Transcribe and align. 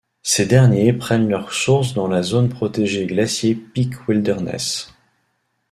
Ces 0.23 0.47
derniers 0.47 0.93
prennent 0.93 1.29
leurs 1.29 1.53
sources 1.53 1.93
dans 1.93 2.07
la 2.07 2.23
zone 2.23 2.49
protégée 2.49 3.05
Glacier 3.05 3.53
Peak 3.53 4.07
Wilderness. 4.07 4.91